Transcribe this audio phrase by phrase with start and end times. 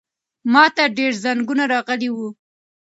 [0.53, 2.29] ماته ډېر زنګونه راغلي وو.